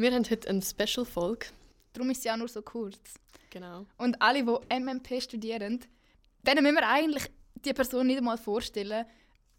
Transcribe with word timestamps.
Wir 0.00 0.12
haben 0.12 0.24
heute 0.30 0.48
eine 0.48 0.62
Special-Folge. 0.62 1.48
Darum 1.92 2.08
ist 2.08 2.22
sie 2.22 2.30
auch 2.30 2.36
nur 2.38 2.48
so 2.48 2.62
kurz. 2.62 2.96
Genau. 3.50 3.84
Und 3.98 4.22
alle, 4.22 4.42
die 4.42 4.80
MMP 4.80 5.20
studieren, 5.22 5.78
denen 6.42 6.62
müssen 6.62 6.76
wir 6.76 6.88
eigentlich 6.88 7.30
die 7.54 7.74
Person 7.74 8.06
nicht 8.06 8.16
einmal 8.16 8.38
vorstellen. 8.38 9.04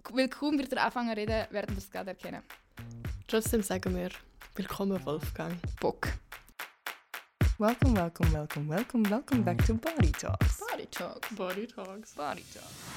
Weil 0.10 0.30
kaum 0.30 0.58
wird 0.58 0.74
er 0.74 0.86
anfangen 0.86 1.12
zu 1.12 1.18
reden, 1.18 1.46
werden 1.52 1.76
wir 1.76 1.78
es 1.78 1.92
gerade 1.92 2.10
erkennen. 2.10 2.42
Trotzdem 3.28 3.62
sagen 3.62 3.96
wir 3.96 4.10
Willkommen, 4.56 5.06
Wolfgang. 5.06 5.54
Bock. 5.80 6.08
Welcome, 7.60 7.96
welcome, 7.96 8.34
welcome, 8.34 8.68
welcome, 8.68 9.10
welcome 9.12 9.44
back 9.44 9.64
to 9.68 9.76
Body 9.76 10.12
Talks. 10.12 10.60
Body 10.72 10.88
Talks. 10.88 11.36
Body 11.36 11.68
Talks. 11.68 12.16
Body 12.16 12.44
Talks. 12.52 12.91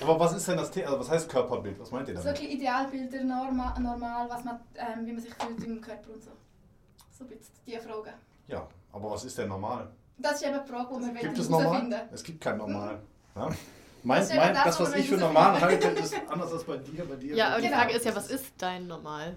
Aber 0.00 0.18
was 0.18 0.32
ist 0.34 0.48
denn 0.48 0.56
das 0.56 0.70
Thema? 0.70 0.86
Also 0.88 1.00
was 1.00 1.10
heißt 1.10 1.28
Körperbild? 1.28 1.78
Was 1.78 1.90
meint 1.90 2.08
ihr 2.08 2.14
So 2.14 2.20
ein 2.20 2.24
damit? 2.26 2.40
bisschen 2.40 2.56
Idealbilder, 2.56 3.24
normal, 3.24 3.80
normal 3.80 4.28
was 4.30 4.44
man, 4.44 4.60
ähm, 4.74 5.06
wie 5.06 5.12
man 5.12 5.20
sich 5.22 5.34
fühlt 5.34 5.62
im 5.64 5.80
Körper 5.80 6.10
und 6.12 6.22
so. 6.22 6.30
So 7.16 7.24
ein 7.24 7.28
bisschen 7.30 7.54
die 7.66 7.76
Frage. 7.78 8.12
Ja, 8.48 8.66
aber 8.92 9.10
was 9.10 9.24
ist 9.24 9.36
denn 9.38 9.48
normal? 9.48 9.90
Das 10.18 10.34
ist 10.34 10.42
eben 10.46 10.58
die 10.64 10.68
Frage, 10.70 10.96
die 10.98 11.14
wir 11.14 11.20
Gibt 11.20 11.38
es 11.38 11.48
normal? 11.48 12.08
Es 12.12 12.22
gibt 12.22 12.40
kein 12.40 12.56
Normal. 12.58 13.00
Ja? 13.34 13.48
Mein, 14.02 14.20
Das 14.20 14.34
mein, 14.34 14.54
das, 14.54 14.64
das, 14.64 14.80
was 14.80 14.94
ich 14.94 15.08
für 15.08 15.16
normal 15.18 15.60
halte, 15.60 15.88
ist 15.88 16.14
anders 16.28 16.52
als 16.52 16.64
bei 16.64 16.78
dir. 16.78 17.04
Bei 17.06 17.16
dir 17.16 17.34
Ja, 17.36 17.48
aber 17.50 17.60
die 17.60 17.66
Genau. 17.68 17.78
Frage 17.80 17.92
ist 17.94 18.04
ja, 18.06 18.16
was 18.16 18.30
ist 18.30 18.52
dein 18.58 18.86
Normal? 18.86 19.36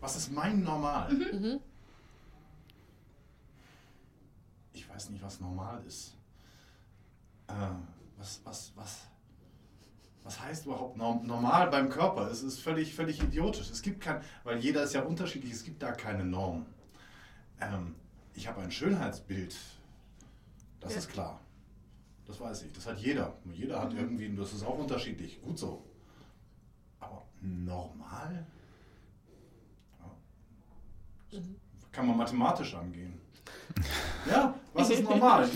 Was 0.00 0.16
ist 0.16 0.32
mein 0.32 0.62
Normal? 0.64 1.12
Mhm. 1.12 1.60
Ich 4.72 4.88
weiß 4.88 5.10
nicht, 5.10 5.22
was 5.22 5.38
normal 5.40 5.82
ist. 5.86 6.14
Äh, 7.48 7.52
was, 8.22 8.40
was, 8.44 8.72
was, 8.76 9.08
was 10.22 10.40
heißt 10.40 10.66
überhaupt 10.66 10.96
norm 10.96 11.26
normal 11.26 11.68
beim 11.70 11.88
Körper? 11.88 12.30
Es 12.30 12.44
ist 12.44 12.60
völlig, 12.60 12.94
völlig 12.94 13.20
idiotisch. 13.20 13.68
Es 13.68 13.82
gibt 13.82 14.00
kein, 14.00 14.22
weil 14.44 14.58
jeder 14.58 14.84
ist 14.84 14.94
ja 14.94 15.02
unterschiedlich, 15.02 15.52
es 15.52 15.64
gibt 15.64 15.82
da 15.82 15.90
keine 15.90 16.24
Norm. 16.24 16.64
Ähm, 17.60 17.96
ich 18.34 18.46
habe 18.46 18.60
ein 18.62 18.70
Schönheitsbild. 18.70 19.56
Das 20.78 20.92
Ja. 20.92 20.98
ist 20.98 21.08
klar. 21.10 21.40
Das 22.26 22.38
weiß 22.38 22.62
ich. 22.62 22.72
Das 22.72 22.86
hat 22.86 22.98
jeder. 22.98 23.34
Jeder 23.52 23.82
hat 23.82 23.92
irgendwie, 23.92 24.28
und 24.28 24.36
das 24.36 24.52
ist 24.52 24.62
auch 24.62 24.78
unterschiedlich. 24.78 25.42
Gut 25.42 25.58
so. 25.58 25.84
Aber 27.00 27.26
normal? 27.40 28.46
Ja. 31.30 31.40
Kann 31.90 32.06
man 32.06 32.16
mathematisch 32.16 32.74
angehen. 32.74 33.20
Ja, 34.30 34.54
was 34.72 34.90
ist 34.90 35.02
normal? 35.04 35.48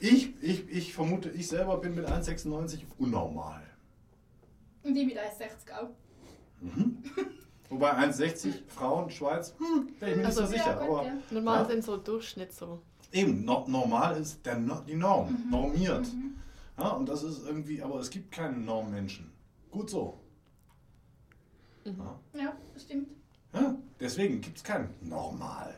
Ich, 0.00 0.32
ich, 0.42 0.68
ich 0.68 0.94
vermute, 0.94 1.30
ich 1.30 1.48
selber 1.48 1.78
bin 1.78 1.94
mit 1.94 2.06
1,96 2.06 2.80
unnormal. 2.98 3.62
Und 4.82 4.94
die 4.94 5.04
mit 5.06 5.16
1,60 5.18 5.72
auch. 5.78 5.90
Mhm. 6.60 7.02
Wobei 7.68 7.92
1,60 7.92 8.52
Frauen, 8.68 9.10
Schweiz, 9.10 9.54
hm, 9.58 9.88
wäre 10.00 10.10
ich 10.10 10.16
mir 10.16 10.22
nicht 10.22 10.26
Also, 10.26 10.42
so 10.44 10.50
sicher. 10.52 10.66
ja, 10.66 10.86
gut, 10.86 10.98
aber 10.98 11.06
ja. 11.06 11.12
Normal 11.30 11.62
Ja. 11.62 11.68
sind 11.70 11.84
so 11.84 11.96
Durchschnitt 11.96 12.52
so. 12.52 12.82
eben, 13.12 13.44
no, 13.44 13.64
normal 13.68 14.16
ist 14.20 14.44
der, 14.44 14.56
die 14.86 14.94
Norm, 14.96 15.32
Mhm. 15.44 15.50
normiert. 15.50 16.06
Ja, 16.78 16.88
und 16.90 17.08
das 17.08 17.22
ist 17.22 17.44
irgendwie, 17.46 17.82
aber 17.82 18.00
es 18.00 18.10
gibt 18.10 18.32
keinen 18.32 18.64
Normmenschen. 18.64 19.30
Gut 19.70 19.90
so. 19.90 20.18
Mhm. 21.84 21.96
Ja, 22.34 22.40
Ja, 22.42 22.56
das 22.74 22.82
stimmt. 22.82 23.08
ja, 23.54 23.74
deswegen 24.00 24.40
gibt 24.40 24.56
es 24.58 24.64
kein 24.64 24.90
Normal. 25.00 25.74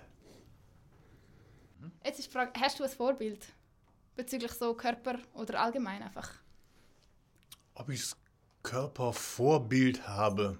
Jetzt 2.04 2.18
ist 2.18 2.28
die 2.28 2.32
Frage, 2.32 2.52
hast 2.60 2.78
du 2.78 2.84
ein 2.84 2.90
Vorbild? 2.90 3.46
Bezüglich 4.16 4.52
so 4.52 4.74
Körper 4.74 5.18
oder 5.34 5.60
allgemein 5.60 6.02
einfach? 6.02 6.30
Ob 7.74 7.88
ich 7.88 8.00
das 8.00 8.16
Körpervorbild 8.62 10.06
habe? 10.06 10.58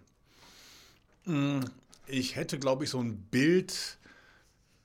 Hm, 1.24 1.64
Ich 2.06 2.34
hätte, 2.36 2.58
glaube 2.58 2.84
ich, 2.84 2.90
so 2.90 3.00
ein 3.00 3.16
Bild, 3.30 3.98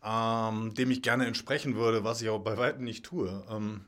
ähm, 0.03 0.73
dem 0.75 0.91
ich 0.91 1.01
gerne 1.01 1.25
entsprechen 1.25 1.75
würde, 1.75 2.03
was 2.03 2.21
ich 2.21 2.27
aber 2.29 2.39
bei 2.39 2.57
weitem 2.57 2.83
nicht 2.83 3.05
tue. 3.05 3.43
Ähm, 3.49 3.85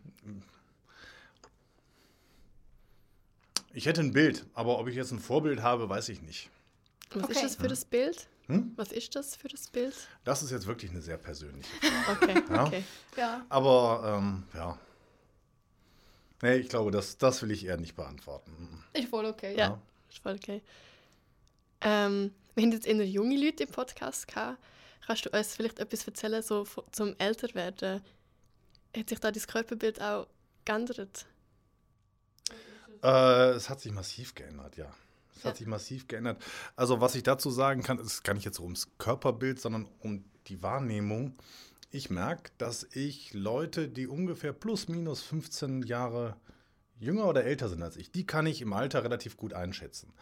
ich 3.74 3.86
hätte 3.86 4.02
ein 4.02 4.14
Bild, 4.14 4.46
aber 4.54 4.80
ob 4.80 4.88
ich 4.88 4.96
jetzt 4.96 5.12
ein 5.12 5.20
Vorbild 5.20 5.62
habe, 5.62 5.90
weiß 5.90 6.10
ich 6.10 6.22
nicht. 6.22 6.50
Was 7.12 7.24
Okay. 7.24 7.34
ist 7.34 7.44
das 7.44 7.56
für 7.56 7.68
das 7.68 7.86
Bild? 7.86 8.28
Hm? 8.48 8.74
Was 8.76 8.92
ist 8.92 9.16
das 9.16 9.36
für 9.36 9.48
das 9.48 9.68
Bild? 9.70 9.96
Das 10.24 10.42
ist 10.44 10.52
jetzt 10.52 10.66
wirklich 10.68 10.92
eine 10.92 11.02
sehr 11.02 11.18
persönliche. 11.18 11.70
Okay, 12.12 12.44
Ja. 12.50 12.64
okay. 12.66 12.84
Ja. 13.18 13.46
Aber 13.50 14.18
ähm, 14.18 14.44
ja. 14.54 14.78
Nee, 16.42 16.56
ich 16.56 16.70
glaube, 16.70 16.92
das, 16.92 17.18
das 17.18 17.42
will 17.42 17.52
ich 17.52 17.66
eher 17.66 17.78
nicht 17.78 17.96
beantworten. 17.96 18.84
Ist 18.94 19.10
voll 19.10 19.26
okay. 19.26 19.56
Ja, 19.58 19.80
ist 20.10 20.20
voll 20.20 20.36
okay. 20.36 20.62
Ähm, 21.82 22.34
wir 22.56 22.64
haben 22.64 22.72
jetzt 22.72 22.88
eher 22.88 23.06
junge 23.06 23.38
Leute 23.38 23.64
im 23.64 23.70
Podcast 23.70 24.28
gehabt. 24.28 24.58
Kannst 25.06 25.26
du 25.26 25.30
uns 25.32 25.56
vielleicht 25.56 25.80
etwas 25.80 26.06
erzählen, 26.08 26.42
so 26.42 26.66
zum 26.92 27.16
Älterwerden? 27.18 28.02
Hat 28.96 29.10
sich 29.10 29.20
da 29.20 29.32
dein 29.32 29.44
Körperbild 29.44 30.02
auch 30.02 30.28
geändert? 30.66 31.26
Äh, 33.04 33.50
es 33.52 33.70
hat 33.70 33.80
sich 33.82 33.92
massiv 33.92 34.34
geändert, 34.36 34.78
ja. 34.78 34.92
Es 35.40 35.44
Ja. 35.44 35.50
hat 35.50 35.58
sich 35.58 35.68
massiv 35.68 36.08
geändert. 36.08 36.42
Also 36.76 37.02
was 37.02 37.16
ich 37.16 37.24
dazu 37.24 37.50
sagen 37.50 37.82
kann, 37.84 37.98
ist 38.00 38.24
gar 38.24 38.34
nicht 38.34 38.46
jetzt 38.46 38.60
ums 38.60 38.90
Körperbild, 38.98 39.60
sondern 39.60 39.88
um 40.00 40.24
die 40.48 40.62
Wahrnehmung. 40.62 41.36
Ich 41.92 42.10
merke, 42.10 42.52
dass 42.58 42.88
ich 42.94 43.34
Leute, 43.34 43.88
die 43.88 44.06
ungefähr 44.08 44.54
plus 44.54 44.88
minus 44.90 45.22
15 45.24 45.82
Jahre 45.84 46.36
jünger 47.00 47.26
oder 47.28 47.46
älter 47.46 47.70
sind 47.70 47.82
als 47.82 47.96
ich, 47.96 48.12
die 48.12 48.28
kann 48.28 48.46
ich 48.46 48.62
im 48.62 48.74
Alter 48.74 49.04
relativ 49.04 49.38
gut 49.38 49.54
einschätzen. 49.54 50.14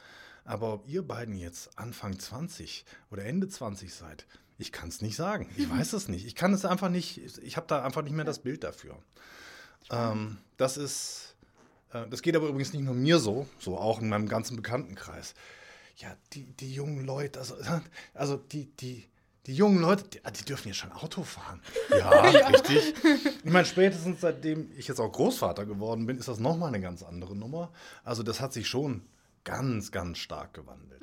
Aber 0.46 0.72
ob 0.74 0.88
ihr 0.88 1.02
beiden 1.06 1.36
jetzt 1.36 1.78
Anfang 1.78 2.18
20 2.20 2.86
oder 3.12 3.26
Ende 3.26 3.50
20 3.50 3.94
seid, 3.94 4.28
ich 4.60 4.72
kann 4.72 4.88
es 4.90 5.02
nicht 5.02 5.16
sagen. 5.18 5.50
Ich 5.58 5.70
weiß 5.70 5.94
es 5.94 6.08
nicht. 6.08 6.26
Ich 6.26 6.36
kann 6.36 6.54
es 6.54 6.64
einfach 6.64 6.90
nicht, 6.90 7.18
ich 7.42 7.58
habe 7.58 7.68
da 7.68 7.84
einfach 7.84 8.04
nicht 8.04 8.14
mehr 8.16 8.24
das 8.26 8.40
Bild 8.40 8.64
dafür. 8.64 8.98
Ähm, 9.90 10.38
das 10.58 10.78
ist, 10.78 11.36
das 11.92 12.22
geht 12.22 12.36
aber 12.36 12.48
übrigens 12.48 12.74
nicht 12.74 12.84
nur 12.84 12.94
mir 12.94 13.20
so, 13.20 13.48
so 13.60 13.78
auch 13.78 14.02
in 14.02 14.10
meinem 14.10 14.28
ganzen 14.28 14.56
Bekanntenkreis. 14.58 15.34
Ja, 15.98 16.16
die, 16.34 16.46
die 16.46 16.74
jungen 16.74 17.06
Leute, 17.06 17.40
also, 17.40 17.56
also 18.14 18.38
die, 18.38 18.66
die, 18.78 19.06
die 19.46 19.56
jungen 19.56 19.80
Leute, 19.80 20.04
die, 20.04 20.24
ah, 20.26 20.32
die 20.32 20.44
dürfen 20.44 20.68
jetzt 20.68 20.78
schon 20.78 20.92
Auto 20.92 21.24
fahren. 21.24 21.62
Ja, 21.90 22.10
richtig. 22.22 22.94
Ich 23.44 23.52
meine, 23.52 23.66
spätestens 23.66 24.22
seitdem 24.22 24.70
ich 24.78 24.88
jetzt 24.88 25.00
auch 25.00 25.12
Großvater 25.12 25.66
geworden 25.66 26.06
bin, 26.06 26.18
ist 26.18 26.28
das 26.28 26.40
nochmal 26.40 26.68
eine 26.68 26.82
ganz 26.82 27.02
andere 27.02 27.36
Nummer. 27.36 27.72
Also 28.04 28.24
das 28.24 28.42
hat 28.42 28.54
sich 28.54 28.68
schon 28.68 29.04
ganz, 29.46 29.92
ganz 29.92 30.18
stark 30.18 30.54
gewandelt. 30.54 31.02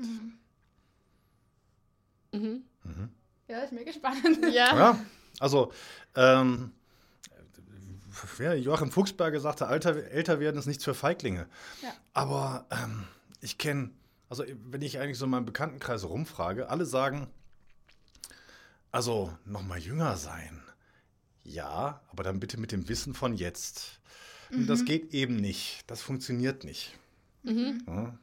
Mhm. 2.33 2.65
Ja, 3.49 3.61
ist 3.61 3.73
mega 3.73 3.93
spannend. 3.93 4.45
Ja. 4.53 4.77
Ja, 4.77 5.05
also 5.39 5.73
ähm, 6.15 6.73
ja, 8.39 8.55
Joachim 8.55 8.91
Fuchsberger 8.91 9.41
sagte, 9.41 9.67
Alter, 9.67 9.97
älter 10.11 10.41
werden 10.41 10.59
ist 10.59 10.67
nichts 10.67 10.85
für 10.85 10.95
Feiglinge. 10.95 11.47
Ja. 11.83 11.93
Aber 12.13 12.67
ähm, 12.71 13.05
ich 13.41 13.59
kenne, 13.59 13.91
also 14.29 14.45
wenn 14.65 14.83
ich 14.83 14.99
eigentlich 14.99 15.19
so 15.19 15.25
in 15.25 15.31
meinem 15.31 15.47
Bekanntenkreis 15.47 16.05
rumfrage, 16.05 16.69
alle 16.69 16.87
sagen, 16.87 17.29
also 18.91 19.37
noch 19.45 19.63
mal 19.63 19.79
jünger 19.79 20.17
sein. 20.17 20.63
Ja, 21.43 22.01
aber 22.11 22.23
dann 22.23 22.41
bitte 22.41 22.59
mit 22.59 22.73
dem 22.73 22.89
Wissen 22.89 23.15
von 23.15 23.37
jetzt. 23.37 24.01
Und 24.51 24.67
das 24.67 24.85
geht 24.85 25.13
eben 25.13 25.37
nicht. 25.37 25.83
Das 25.89 26.01
funktioniert 26.01 26.65
nicht. 26.65 26.97
Mhm. 27.43 27.83
Ja. 27.87 28.19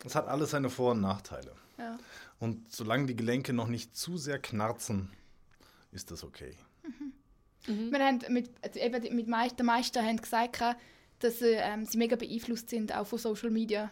Das 0.00 0.14
hat 0.14 0.28
alles 0.28 0.50
seine 0.50 0.70
Vor- 0.70 0.92
und 0.92 1.00
Nachteile. 1.00 1.52
Ja. 1.78 1.98
Und 2.38 2.72
solange 2.72 3.06
die 3.06 3.16
Gelenke 3.16 3.52
noch 3.52 3.66
nicht 3.66 3.96
zu 3.96 4.16
sehr 4.16 4.38
knarzen, 4.38 5.10
ist 5.90 6.10
das 6.10 6.22
okay. 6.22 6.56
Wir 7.66 7.98
haben 8.04 8.20
mit, 8.28 8.50
also 8.62 8.78
eben 8.80 9.00
die- 9.02 9.10
mit 9.10 9.26
meist, 9.28 9.58
die 9.58 9.62
meisten 9.62 10.02
haben 10.04 10.16
gesagt, 10.20 10.62
dass 11.20 11.38
sie, 11.38 11.52
ähm, 11.54 11.84
sie 11.84 11.98
mega 11.98 12.16
beeinflusst 12.16 12.70
sind, 12.70 12.94
auch 12.94 13.06
von 13.06 13.18
Social 13.18 13.50
Media. 13.50 13.90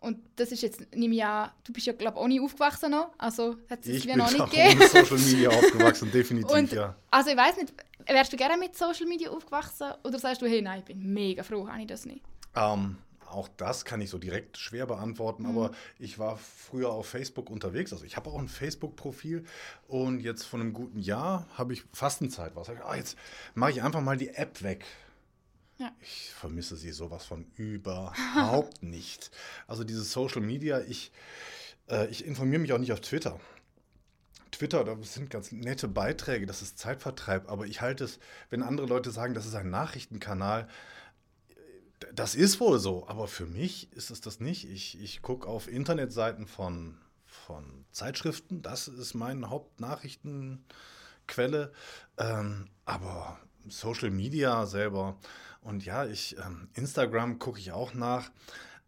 Und 0.00 0.18
das 0.36 0.50
ist 0.50 0.62
jetzt, 0.62 0.94
nehme 0.96 1.14
ich 1.14 1.24
an, 1.24 1.50
du 1.64 1.72
bist 1.72 1.86
ja, 1.86 1.92
glaube 1.92 2.16
ich, 2.18 2.22
auch 2.24 2.28
nicht 2.28 2.40
aufgewachsen 2.40 2.90
noch. 2.90 3.12
Also 3.18 3.56
hat 3.70 3.80
es 3.82 3.86
Ich 3.88 4.04
ja 4.04 4.14
bin 4.14 4.18
noch 4.24 4.30
nicht 4.32 4.40
auch 4.40 4.50
gegeben. 4.50 4.80
ohne 4.80 4.88
Social 4.88 5.18
Media 5.18 5.48
aufgewachsen, 5.58 6.10
definitiv, 6.12 6.50
Und, 6.56 6.72
ja. 6.72 6.96
Also 7.10 7.30
ich 7.30 7.36
weiß 7.36 7.56
nicht, 7.58 7.72
wärst 8.06 8.32
du 8.32 8.36
gerne 8.36 8.56
mit 8.56 8.76
Social 8.76 9.06
Media 9.06 9.30
aufgewachsen? 9.30 9.92
Oder 10.02 10.18
sagst 10.18 10.42
du, 10.42 10.46
hey, 10.46 10.60
nein, 10.60 10.80
ich 10.80 10.84
bin 10.84 11.12
mega 11.12 11.42
froh, 11.44 11.68
habe 11.68 11.80
ich 11.82 11.86
das 11.86 12.04
nicht. 12.04 12.22
Ähm, 12.56 12.96
auch 13.32 13.48
das 13.56 13.84
kann 13.84 14.00
ich 14.00 14.10
so 14.10 14.18
direkt 14.18 14.58
schwer 14.58 14.86
beantworten, 14.86 15.46
aber 15.46 15.72
ich 15.98 16.18
war 16.18 16.36
früher 16.36 16.90
auf 16.90 17.06
Facebook 17.06 17.50
unterwegs. 17.50 17.92
Also 17.92 18.04
ich 18.04 18.16
habe 18.16 18.30
auch 18.30 18.38
ein 18.38 18.48
Facebook-Profil 18.48 19.44
und 19.88 20.20
jetzt 20.20 20.44
von 20.44 20.60
einem 20.60 20.72
guten 20.72 20.98
Jahr 20.98 21.46
habe 21.54 21.72
ich 21.72 21.84
Fastenzeit. 21.92 22.54
Was 22.54 22.68
ah, 22.68 22.94
jetzt 22.94 23.16
mache 23.54 23.72
ich 23.72 23.82
einfach 23.82 24.00
mal 24.00 24.16
die 24.16 24.30
App 24.30 24.62
weg. 24.62 24.84
Ja. 25.78 25.92
Ich 26.00 26.30
vermisse 26.32 26.76
sie 26.76 26.92
sowas 26.92 27.24
von 27.24 27.46
überhaupt 27.56 28.82
nicht. 28.82 29.30
Also 29.66 29.84
dieses 29.84 30.12
Social 30.12 30.40
Media, 30.40 30.80
ich, 30.80 31.10
äh, 31.88 32.06
ich 32.08 32.24
informiere 32.24 32.60
mich 32.60 32.72
auch 32.72 32.78
nicht 32.78 32.92
auf 32.92 33.00
Twitter. 33.00 33.40
Twitter, 34.52 34.84
das 34.84 35.14
sind 35.14 35.30
ganz 35.30 35.50
nette 35.50 35.88
Beiträge, 35.88 36.46
das 36.46 36.62
ist 36.62 36.78
Zeitvertreib, 36.78 37.50
aber 37.50 37.66
ich 37.66 37.80
halte 37.80 38.04
es, 38.04 38.20
wenn 38.50 38.62
andere 38.62 38.86
Leute 38.86 39.10
sagen, 39.10 39.34
das 39.34 39.46
ist 39.46 39.54
ein 39.54 39.70
Nachrichtenkanal, 39.70 40.68
das 42.14 42.34
ist 42.34 42.60
wohl 42.60 42.78
so, 42.78 43.06
aber 43.08 43.28
für 43.28 43.46
mich 43.46 43.92
ist 43.92 44.10
es 44.10 44.20
das 44.20 44.40
nicht. 44.40 44.68
Ich, 44.68 45.00
ich 45.00 45.22
gucke 45.22 45.46
auf 45.46 45.68
Internetseiten 45.68 46.46
von, 46.46 46.98
von 47.26 47.84
Zeitschriften, 47.90 48.60
das 48.62 48.88
ist 48.88 49.14
meine 49.14 49.48
Hauptnachrichtenquelle, 49.50 51.72
ähm, 52.18 52.68
aber 52.84 53.38
Social 53.68 54.10
Media 54.10 54.66
selber 54.66 55.18
und 55.60 55.84
ja, 55.84 56.06
ich, 56.06 56.36
ähm, 56.38 56.68
Instagram 56.74 57.38
gucke 57.38 57.60
ich 57.60 57.70
auch 57.72 57.94
nach. 57.94 58.30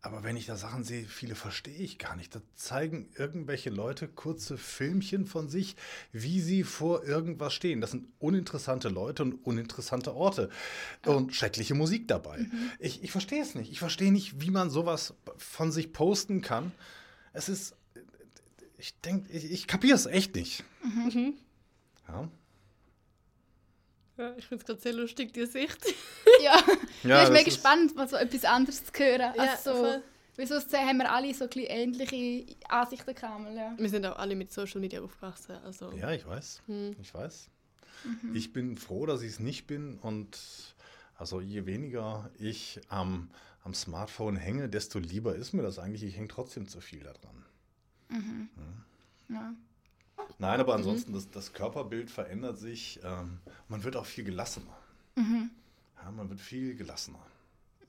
Aber 0.05 0.23
wenn 0.23 0.37
ich 0.37 0.45
da 0.45 0.55
Sachen 0.55 0.85
sehe, 0.85 1.07
viele 1.07 1.35
verstehe 1.35 1.79
ich 1.79 1.99
gar 1.99 2.15
nicht. 2.15 2.35
Da 2.35 2.43
zeigen 2.55 3.09
irgendwelche 3.17 3.71
Leute 3.71 4.07
kurze 4.07 4.59
Filmchen 4.59 5.25
von 5.25 5.49
sich, 5.49 5.77
wie 6.13 6.43
sie 6.43 6.63
vor 6.63 7.05
irgendwas 7.05 7.55
stehen. 7.55 7.81
Das 7.81 7.93
sind 7.93 8.09
uninteressante 8.19 8.91
Leute 8.91 9.23
und 9.23 9.33
uninteressante 9.47 10.15
Orte 10.15 10.51
und 11.07 11.35
schreckliche 11.35 11.75
Musik 11.75 12.07
dabei. 12.07 12.41
Mhm. 12.41 12.71
Ich, 12.81 13.03
ich 13.03 13.13
verstehe 13.13 13.41
es 13.41 13.55
nicht. 13.55 13.73
Ich 13.73 13.79
verstehe 13.79 14.13
nicht, 14.13 14.43
wie 14.43 14.51
man 14.51 14.69
sowas 14.69 15.15
von 15.39 15.73
sich 15.73 15.95
posten 15.95 16.43
kann. 16.43 16.73
Es 17.33 17.49
ist, 17.49 17.75
ich 18.77 19.01
denke, 19.01 19.33
ich, 19.33 19.51
ich 19.51 19.67
kapiere 19.67 19.97
es 19.97 20.05
echt 20.05 20.35
nicht. 20.35 20.65
Mhm. 20.83 21.33
Ja. 22.09 22.29
Ja, 24.17 24.35
ich 24.37 24.47
finde 24.47 24.63
es 24.63 24.67
gerade 24.67 24.81
sehr 24.81 24.93
lustig, 24.93 25.33
die 25.33 25.47
Sicht. 25.47 25.85
ja, 26.43 26.63
ja 27.03 27.19
ich 27.19 27.25
bin 27.25 27.33
mega 27.33 27.45
gespannt, 27.45 27.97
mal 27.97 28.09
so 28.09 28.17
etwas 28.17 28.45
anderes 28.45 28.85
zu 28.85 28.93
hören. 28.97 29.35
Ja, 29.37 29.43
also, 29.43 30.03
wieso 30.37 30.55
haben 30.57 30.99
wir 30.99 31.11
alle 31.11 31.35
so 31.35 31.45
ein 31.45 31.51
ähnliche 31.55 32.57
Ansichten 32.69 33.15
gehabt. 33.15 33.55
Ja. 33.55 33.75
Wir 33.77 33.89
sind 33.89 34.07
auch 34.07 34.17
alle 34.17 34.37
mit 34.37 34.53
Social 34.53 34.81
Media 34.81 35.03
aufgewachsen. 35.03 35.57
Also. 35.65 35.93
Ja, 35.93 36.13
ich 36.13 36.27
weiß. 36.27 36.63
Hm. 36.67 36.97
Ich 37.01 37.13
weiß. 37.13 37.51
Mhm. 38.05 38.37
Ich 38.37 38.53
bin 38.53 38.77
froh, 38.77 39.07
dass 39.07 39.23
ich 39.23 39.31
es 39.33 39.41
nicht 39.41 39.67
bin. 39.67 39.99
Und 39.99 40.39
also 41.17 41.41
je 41.41 41.67
weniger 41.67 42.31
ich 42.39 42.81
am, 42.89 43.31
am 43.65 43.75
Smartphone 43.75 44.37
hänge, 44.37 44.69
desto 44.69 44.99
lieber 44.99 45.35
ist 45.35 45.55
mir 45.55 45.63
das 45.63 45.79
eigentlich. 45.79 46.05
Ich 46.05 46.17
hänge 46.17 46.29
trotzdem 46.29 46.69
zu 46.69 46.81
viel 46.81 47.01
daran. 47.01 47.45
Mhm. 48.11 48.49
Ja. 49.29 49.35
ja. 49.35 49.55
Nein, 50.39 50.61
aber 50.61 50.73
mhm. 50.73 50.79
ansonsten, 50.79 51.13
mhm. 51.13 51.17
das, 51.17 51.31
das, 51.31 51.53
Körperbild 51.53 52.11
verändert 52.11 52.59
sich. 52.59 53.01
Ähm, 53.05 53.39
man 53.69 53.83
wird 53.85 53.97
auch 53.97 54.07
viel 54.07 54.25
gelassener. 54.25 54.77
Mhm. 55.17 55.51
Ja, 56.03 56.11
man 56.11 56.29
wird 56.29 56.41
viel 56.41 56.75
gelassener. 56.75 57.25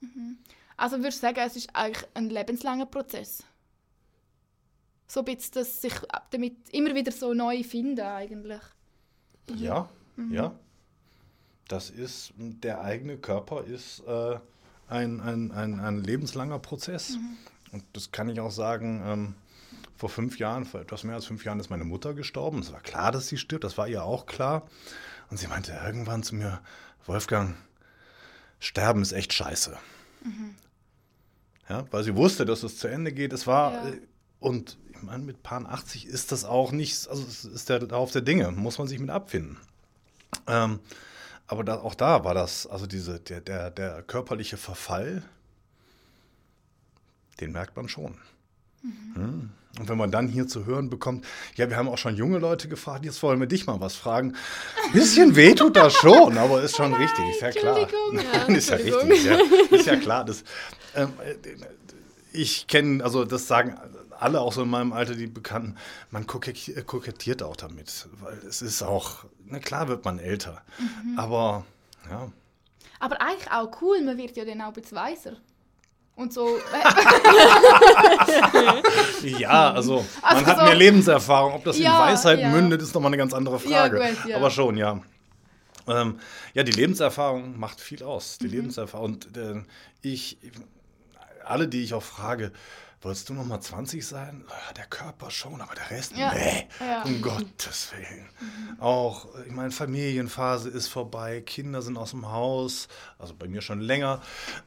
Mhm. 0.00 0.38
Also 0.76 0.98
würdest 0.98 1.22
du 1.22 1.26
sagen, 1.26 1.40
es 1.40 1.56
ist 1.56 1.74
eigentlich 1.74 2.06
ein 2.14 2.30
lebenslanger 2.30 2.86
Prozess? 2.86 3.42
So 5.08 5.20
ein 5.20 5.24
bisschen, 5.26 5.54
dass 5.54 5.80
sich 5.80 5.94
damit 6.30 6.68
immer 6.70 6.94
wieder 6.94 7.12
so 7.12 7.32
neu 7.32 7.62
finden 7.62 8.00
eigentlich. 8.00 8.60
Mhm. 9.48 9.56
Ja, 9.56 9.88
mhm. 10.16 10.32
ja. 10.32 10.54
Das 11.68 11.90
ist, 11.90 12.32
der 12.36 12.80
eigene 12.80 13.16
Körper 13.16 13.64
ist 13.64 14.00
äh, 14.06 14.38
ein, 14.88 15.20
ein, 15.20 15.50
ein, 15.50 15.80
ein 15.80 16.02
lebenslanger 16.02 16.60
Prozess. 16.60 17.18
Und 17.72 17.84
das 17.92 18.12
kann 18.12 18.28
ich 18.28 18.38
auch 18.38 18.52
sagen, 18.52 19.02
ähm, 19.04 19.34
vor 19.96 20.08
fünf 20.08 20.38
Jahren, 20.38 20.64
vor 20.64 20.80
etwas 20.80 21.04
mehr 21.04 21.14
als 21.14 21.26
fünf 21.26 21.44
Jahren 21.44 21.60
ist 21.60 21.70
meine 21.70 21.84
Mutter 21.84 22.14
gestorben. 22.14 22.58
Es 22.58 22.72
war 22.72 22.80
klar, 22.80 23.12
dass 23.12 23.28
sie 23.28 23.38
stirbt, 23.38 23.64
das 23.64 23.78
war 23.78 23.88
ihr 23.88 24.04
auch 24.04 24.26
klar. 24.26 24.66
Und 25.30 25.38
sie 25.38 25.48
meinte 25.48 25.72
irgendwann 25.72 26.22
zu 26.22 26.34
mir, 26.34 26.60
Wolfgang, 27.06 27.54
sterben 28.60 29.02
ist 29.02 29.12
echt 29.12 29.32
scheiße. 29.32 29.76
Mhm. 30.22 30.54
Ja, 31.68 31.84
weil 31.90 32.04
sie 32.04 32.14
wusste, 32.14 32.44
dass 32.44 32.62
es 32.62 32.78
zu 32.78 32.88
Ende 32.88 33.12
geht. 33.12 33.32
Es 33.32 33.46
war, 33.46 33.72
ja. 33.72 33.88
Äh, 33.88 34.00
und 34.38 34.78
ich 34.92 35.02
meine, 35.02 35.22
mit 35.22 35.42
Paar 35.42 35.64
80 35.66 36.06
ist 36.06 36.30
das 36.30 36.44
auch 36.44 36.72
nicht, 36.72 37.08
also 37.08 37.24
es 37.24 37.44
ist 37.44 37.68
der 37.68 37.92
auf 37.92 38.12
der 38.12 38.22
Dinge, 38.22 38.50
muss 38.52 38.78
man 38.78 38.86
sich 38.86 38.98
mit 38.98 39.10
abfinden. 39.10 39.56
Ähm, 40.46 40.78
aber 41.46 41.64
da, 41.64 41.76
auch 41.80 41.94
da 41.94 42.24
war 42.24 42.34
das, 42.34 42.66
also 42.66 42.86
diese, 42.86 43.20
der, 43.20 43.40
der, 43.40 43.70
der 43.70 44.02
körperliche 44.02 44.56
Verfall, 44.56 45.22
den 47.40 47.52
merkt 47.52 47.76
man 47.76 47.88
schon. 47.88 48.18
Mhm. 49.14 49.50
Und 49.78 49.88
wenn 49.88 49.98
man 49.98 50.10
dann 50.10 50.28
hier 50.28 50.46
zu 50.46 50.64
hören 50.64 50.88
bekommt, 50.88 51.26
ja, 51.56 51.68
wir 51.68 51.76
haben 51.76 51.88
auch 51.88 51.98
schon 51.98 52.16
junge 52.16 52.38
Leute 52.38 52.68
gefragt, 52.68 53.04
jetzt 53.04 53.22
wollen 53.22 53.40
wir 53.40 53.46
dich 53.46 53.66
mal 53.66 53.78
was 53.80 53.94
fragen. 53.94 54.34
Ein 54.86 54.92
bisschen 54.92 55.36
weh 55.36 55.54
tut 55.54 55.76
das 55.76 55.94
schon, 55.94 56.38
aber 56.38 56.62
ist 56.62 56.76
schon 56.76 56.94
richtig, 56.94 57.28
ist 57.30 57.42
ja 57.42 57.50
klar. 57.50 57.88
Ja, 58.12 58.44
ist 58.54 58.70
ja 58.70 58.76
richtig, 58.76 59.10
ist 59.10 59.24
ja, 59.26 59.38
ist 59.70 59.86
ja 59.86 59.96
klar. 59.96 60.24
Das, 60.26 60.44
ähm, 60.94 61.10
ich 62.32 62.66
kenne, 62.66 63.04
also 63.04 63.24
das 63.24 63.46
sagen 63.46 63.76
alle 64.18 64.40
auch 64.40 64.52
so 64.52 64.62
in 64.62 64.70
meinem 64.70 64.92
Alter, 64.94 65.14
die 65.14 65.26
Bekannten, 65.26 65.76
man 66.10 66.26
kokettiert 66.26 67.42
auch 67.42 67.56
damit, 67.56 68.08
weil 68.20 68.38
es 68.48 68.62
ist 68.62 68.82
auch, 68.82 69.26
na 69.44 69.58
klar 69.58 69.88
wird 69.88 70.06
man 70.06 70.18
älter, 70.18 70.62
mhm. 70.78 71.18
aber 71.18 71.66
ja. 72.10 72.30
Aber 72.98 73.20
eigentlich 73.20 73.50
auch 73.50 73.70
cool, 73.82 74.02
man 74.02 74.16
wird 74.16 74.36
ja 74.38 74.46
dann 74.46 74.62
auch 74.62 74.68
ein 74.68 74.72
bisschen 74.72 74.96
weiser 74.96 75.36
und 76.16 76.32
so. 76.32 76.58
ja, 79.22 79.72
also, 79.72 80.04
also 80.22 80.36
man 80.36 80.46
hat 80.46 80.58
so, 80.58 80.64
mehr 80.64 80.74
Lebenserfahrung. 80.74 81.52
Ob 81.54 81.64
das 81.64 81.78
ja, 81.78 81.92
in 81.92 82.12
Weisheit 82.12 82.40
ja. 82.40 82.48
mündet, 82.48 82.82
ist 82.82 82.94
nochmal 82.94 83.10
eine 83.10 83.18
ganz 83.18 83.32
andere 83.34 83.60
Frage. 83.60 84.00
Ja, 84.00 84.10
gut, 84.10 84.34
Aber 84.34 84.50
schon, 84.50 84.76
ja. 84.76 85.00
Ähm, 85.86 86.18
ja, 86.54 86.64
die 86.64 86.72
Lebenserfahrung 86.72 87.58
macht 87.58 87.80
viel 87.80 88.02
aus. 88.02 88.38
Die 88.38 88.46
mhm. 88.46 88.52
Lebenserfahrung. 88.52 89.12
Und 89.12 89.36
äh, 89.36 89.62
ich, 90.02 90.38
alle, 91.44 91.68
die 91.68 91.82
ich 91.82 91.94
auch 91.94 92.02
frage, 92.02 92.50
Wolltest 93.06 93.28
du 93.28 93.34
noch 93.34 93.46
mal 93.46 93.60
20 93.60 94.04
sein? 94.04 94.44
Der 94.76 94.86
Körper 94.86 95.30
schon, 95.30 95.60
aber 95.60 95.76
der 95.76 95.92
Rest, 95.92 96.16
ja. 96.16 96.34
nee, 96.34 96.66
ja. 96.80 97.02
um 97.02 97.22
Gottes 97.22 97.92
Willen. 97.92 98.28
Mhm. 98.40 98.80
Auch, 98.80 99.28
ich 99.46 99.52
meine, 99.52 99.70
Familienphase 99.70 100.70
ist 100.70 100.88
vorbei, 100.88 101.40
Kinder 101.40 101.82
sind 101.82 101.98
aus 101.98 102.10
dem 102.10 102.32
Haus, 102.32 102.88
also 103.16 103.32
bei 103.38 103.46
mir 103.46 103.62
schon 103.62 103.80
länger. 103.80 104.20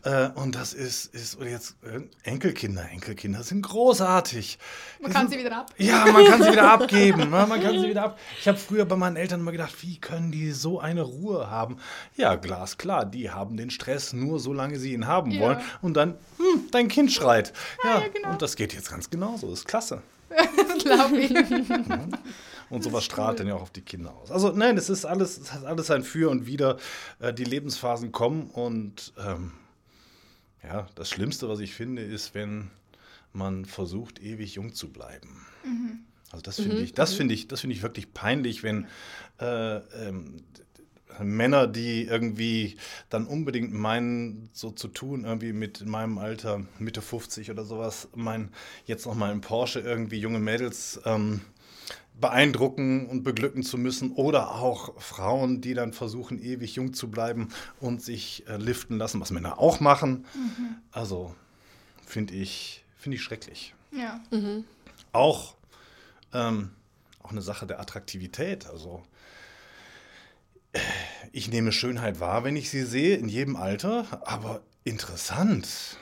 Äh, 0.04 0.30
und 0.36 0.56
das 0.56 0.74
ist, 0.74 1.14
ist 1.14 1.38
oder 1.38 1.50
jetzt 1.50 1.76
äh, 1.84 2.00
Enkelkinder, 2.24 2.90
Enkelkinder 2.90 3.44
sind 3.44 3.62
großartig. 3.62 4.58
Man 5.02 5.12
Die 5.12 5.14
kann 5.14 5.28
sind, 5.28 5.38
sie 5.38 5.46
wieder 5.46 5.58
ab. 5.58 5.74
Ja, 5.78 6.06
man 6.06 6.26
kann 6.26 6.42
sie 6.42 6.52
wieder 6.54 6.72
abgeben. 6.72 7.30
Ne? 7.30 7.46
Man 7.46 7.62
kann 7.62 7.78
sie 7.78 7.90
wieder 7.90 8.06
ab. 8.06 8.20
Ich 8.40 8.48
habe 8.48 8.58
früher 8.58 8.86
bei 8.86 8.96
meinen 8.96 9.18
Eltern 9.18 9.42
immer 9.42 9.52
gedacht, 9.52 9.84
wie 9.84 10.00
können 10.00 10.32
die 10.32 10.52
so 10.52 10.80
eine 10.80 11.02
Ruhe 11.02 11.52
haben? 11.52 11.76
Ja, 12.16 12.36
glasklar, 12.36 13.06
die 13.06 13.32
haben 13.32 13.58
den 13.58 13.70
Stress 13.70 14.14
nur, 14.14 14.40
solange 14.40 14.80
sie 14.80 14.94
ihn 14.94 15.08
haben 15.08 15.32
ja. 15.32 15.42
wollen. 15.42 15.60
Und 15.82 15.96
dann, 15.96 16.12
hm, 16.38 16.70
dein 16.72 16.88
Kind 16.88 17.12
schreit. 17.12 17.52
Ja, 17.84 18.00
ja 18.00 18.08
genau. 18.08 18.29
Und 18.30 18.42
das 18.42 18.56
geht 18.56 18.74
jetzt 18.74 18.90
ganz 18.90 19.10
genauso. 19.10 19.48
Das 19.50 19.60
ist 19.60 19.68
klasse. 19.68 20.02
das 20.30 20.84
glaube 20.84 21.20
ich. 21.20 21.34
Und 22.70 22.84
sowas 22.84 23.04
strahlt 23.04 23.40
dann 23.40 23.48
ja 23.48 23.56
auch 23.56 23.64
auf 23.64 23.72
die 23.72 23.82
Kinder 23.82 24.14
aus. 24.14 24.32
Also 24.32 24.52
nein, 24.52 24.78
es 24.78 24.90
ist 24.90 25.06
alles, 25.06 25.38
es 25.38 25.54
hat 25.54 25.66
alles 25.66 25.90
ein 25.90 26.04
Für 26.04 26.30
und 26.30 26.46
Wider. 26.46 26.78
Äh, 27.20 27.34
die 27.34 27.44
Lebensphasen 27.44 28.12
kommen 28.12 28.50
und 28.52 29.14
ähm, 29.18 29.54
ja, 30.64 30.88
das 30.96 31.10
Schlimmste, 31.10 31.50
was 31.50 31.60
ich 31.60 31.74
finde, 31.74 32.04
ist, 32.04 32.36
wenn 32.36 32.70
man 33.34 33.66
versucht, 33.66 34.22
ewig 34.22 34.56
jung 34.56 34.74
zu 34.74 34.92
bleiben. 34.92 35.46
Mhm. 35.64 36.00
Also 36.32 36.44
das 36.44 36.58
finde 36.58 36.78
mhm. 36.78 36.84
ich, 36.84 36.94
das 36.94 37.14
mhm. 37.14 37.18
finde 37.18 37.34
ich, 37.34 37.48
das 37.48 37.62
finde 37.62 37.76
ich 37.76 37.82
wirklich 37.82 38.14
peinlich, 38.14 38.62
wenn 38.62 38.88
äh, 39.40 39.78
ähm, 39.78 40.44
Männer, 41.22 41.68
die 41.68 42.04
irgendwie 42.04 42.78
dann 43.10 43.26
unbedingt 43.26 43.74
meinen, 43.74 44.50
so 44.54 44.72
zu 44.72 44.88
tun, 44.88 45.26
irgendwie 45.26 45.54
mit 45.54 45.86
meinem 45.86 46.18
Alter, 46.18 46.66
Mitte 46.78 47.02
50 47.02 47.52
oder 47.52 47.66
sowas, 47.66 48.08
meinen, 48.16 48.52
jetzt 48.86 49.06
nochmal 49.06 49.32
im 49.32 49.42
Porsche 49.42 49.80
irgendwie 49.80 50.20
junge 50.20 50.40
Mädels 50.40 51.00
ähm, 51.06 51.42
beeindrucken 52.20 53.08
und 53.08 53.24
beglücken 53.24 53.64
zu 53.64 53.78
müssen. 53.78 54.12
Oder 54.12 54.56
auch 54.56 55.00
Frauen, 55.02 55.62
die 55.62 55.74
dann 55.74 55.94
versuchen, 55.94 56.42
ewig 56.42 56.76
jung 56.76 56.94
zu 56.94 57.10
bleiben 57.10 57.50
und 57.80 58.02
sich 58.02 58.48
äh, 58.48 58.58
liften 58.58 58.98
lassen, 58.98 59.22
was 59.22 59.32
Männer 59.32 59.60
auch 59.60 59.80
machen. 59.80 60.26
Mhm. 60.36 60.76
Also 60.92 61.34
finde 62.06 62.34
ich, 62.36 62.84
find 62.98 63.16
ich 63.16 63.22
schrecklich. 63.22 63.74
Ja. 63.92 64.20
Mhm. 64.32 64.66
Auch, 65.12 65.56
ähm, 66.34 66.72
auch 67.24 67.32
eine 67.32 67.42
Sache 67.42 67.66
der 67.66 67.80
Attraktivität. 67.80 68.68
Also 68.68 69.04
ich 71.32 71.50
nehme 71.50 71.72
Schönheit 71.72 72.20
wahr, 72.20 72.44
wenn 72.44 72.56
ich 72.56 72.70
sie 72.70 72.84
sehe, 72.84 73.18
in 73.18 73.30
jedem 73.30 73.56
Alter, 73.56 74.22
aber 74.26 74.62
interessant 74.84 75.98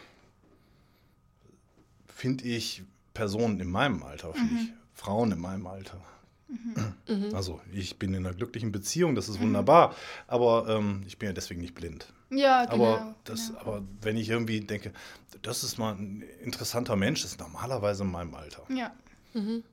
finde 2.07 2.45
ich 2.45 2.83
Personen 3.13 3.59
in 3.59 3.69
meinem 3.69 4.03
Alter, 4.03 4.33
mhm. 4.35 4.57
ich 4.57 4.73
Frauen 4.93 5.31
in 5.31 5.39
meinem 5.39 5.67
Alter. 5.67 6.01
Mhm. 6.47 7.35
Also 7.35 7.59
ich 7.73 7.99
bin 7.99 8.13
in 8.13 8.25
einer 8.25 8.35
glücklichen 8.35 8.71
Beziehung, 8.71 9.15
das 9.15 9.27
ist 9.27 9.39
mhm. 9.39 9.45
wunderbar, 9.45 9.95
aber 10.27 10.67
ähm, 10.69 11.03
ich 11.05 11.17
bin 11.17 11.27
ja 11.27 11.33
deswegen 11.33 11.61
nicht 11.61 11.75
blind. 11.75 12.13
Ja, 12.29 12.65
genau. 12.65 12.95
Aber, 12.95 13.15
das, 13.25 13.47
genau. 13.49 13.59
aber 13.59 13.83
wenn 14.01 14.17
ich 14.17 14.29
irgendwie 14.29 14.61
denke, 14.61 14.93
das 15.41 15.63
ist 15.63 15.77
mal 15.77 15.95
ein 15.95 16.23
interessanter 16.41 16.95
Mensch, 16.95 17.21
das 17.21 17.31
ist 17.31 17.39
normalerweise 17.39 18.03
in 18.03 18.11
meinem 18.11 18.33
Alter. 18.33 18.63
Ja. 18.69 18.91
Mhm. 19.33 19.63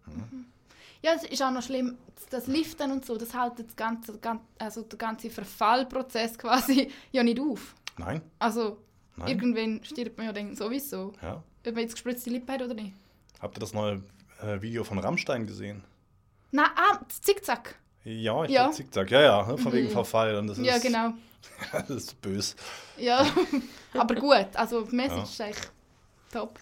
Mhm. 1.04 1.06
Ja, 1.06 1.14
es 1.14 1.24
ist 1.24 1.42
auch 1.42 1.50
noch 1.50 1.62
schlimm, 1.62 1.96
das 2.30 2.46
Liften 2.46 2.90
und 2.90 3.04
so, 3.04 3.16
das 3.16 3.34
hält 3.34 3.58
das 3.58 3.76
ganze, 3.76 4.18
also 4.58 4.82
der 4.82 4.98
ganze 4.98 5.30
Verfallprozess 5.30 6.38
quasi 6.38 6.90
ja 7.12 7.22
nicht 7.22 7.38
auf. 7.40 7.74
Nein. 7.98 8.22
Also 8.38 8.78
Nein. 9.16 9.28
irgendwann 9.28 9.84
stirbt 9.84 10.16
man 10.18 10.26
ja 10.26 10.32
dann 10.32 10.56
sowieso. 10.56 11.12
Ja. 11.22 11.42
Ob 11.66 11.72
man 11.72 11.82
jetzt 11.82 11.92
gespritzte 11.94 12.30
Lippe 12.30 12.52
hat 12.52 12.62
oder 12.62 12.74
nicht. 12.74 12.92
Habt 13.40 13.56
ihr 13.56 13.60
das 13.60 13.72
neue 13.72 14.02
äh, 14.42 14.60
Video 14.60 14.84
von 14.84 14.98
Rammstein 14.98 15.46
gesehen? 15.46 15.84
Nein, 16.50 16.66
ah, 16.76 16.98
das 17.06 17.20
Zickzack. 17.20 17.76
Ja, 18.04 18.44
ich 18.44 18.50
Ja. 18.50 18.64
glaub, 18.64 18.74
Zickzack. 18.74 19.10
Ja, 19.10 19.20
ja, 19.22 19.46
ne, 19.46 19.56
von 19.58 19.72
wegen 19.72 19.88
Verfall. 19.90 20.36
Und 20.36 20.46
das 20.48 20.58
ist, 20.58 20.66
Ja, 20.66 20.78
genau. 20.78 21.14
das 21.72 21.90
ist 21.90 22.20
böse. 22.20 22.54
Ja, 22.96 23.26
aber 23.94 24.14
gut. 24.14 24.48
Also 24.54 24.82
die 24.82 24.94
Message 24.96 25.22
ist 25.30 25.40
eigentlich 25.40 25.64
top. 26.32 26.58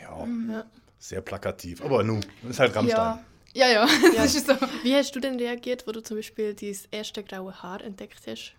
Ja, 0.00 0.26
Ja. 0.26 0.64
sehr 0.98 1.20
plakativ. 1.22 1.84
Aber 1.84 2.02
nun, 2.02 2.24
ist 2.48 2.60
halt 2.60 2.74
Rammstein. 2.74 2.96
Ja, 2.96 3.24
ja, 3.54 3.68
ja. 3.68 3.86
Ja. 4.02 4.22
das 4.22 4.34
ist 4.34 4.46
so. 4.46 4.54
Wie 4.82 4.94
hast 4.94 5.12
du 5.14 5.20
denn 5.20 5.36
reagiert, 5.36 5.86
wo 5.86 5.92
du 5.92 6.02
zum 6.02 6.16
Beispiel 6.16 6.54
dein 6.54 6.76
erste 6.90 7.22
graue 7.22 7.62
Haar 7.62 7.80
entdeckt 7.82 8.20
hast? 8.26 8.52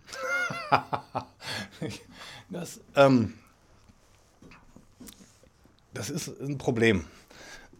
Das, 2.50 2.80
ähm, 2.96 3.32
das 5.94 6.10
ist 6.10 6.28
ein 6.38 6.58
Problem. 6.58 7.06